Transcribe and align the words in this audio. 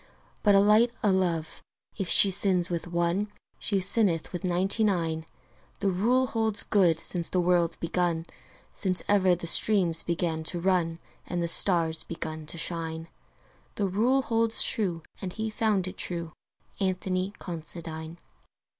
But 0.41 0.55
a 0.55 0.59
light 0.59 0.89
o' 1.03 1.11
love, 1.11 1.61
if 1.95 2.09
she 2.09 2.31
sins 2.31 2.71
with 2.71 2.87
one, 2.87 3.31
She 3.59 3.79
sinneth 3.79 4.33
with 4.33 4.43
ninety 4.43 4.83
nine: 4.83 5.27
The 5.77 5.91
rule 5.91 6.25
holds 6.25 6.63
good 6.63 6.99
since 6.99 7.29
the 7.29 7.39
world 7.39 7.77
begun 7.79 8.25
Since 8.71 9.03
ever 9.07 9.35
the 9.35 9.45
streams 9.45 10.01
began 10.01 10.43
to 10.45 10.59
run 10.59 10.97
And 11.27 11.39
the 11.39 11.47
stars 11.47 12.03
began 12.03 12.47
to 12.47 12.57
shine. 12.57 13.09
The 13.75 13.87
rule 13.87 14.23
holds 14.23 14.63
true, 14.63 15.03
and 15.21 15.33
he 15.33 15.51
found 15.51 15.87
it 15.87 15.97
true 15.97 16.33
Anthony 16.79 17.33
Considine. 17.37 18.17